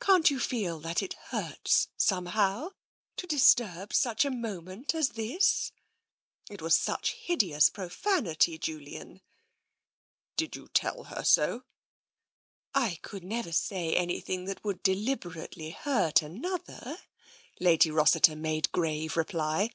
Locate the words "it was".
6.52-6.76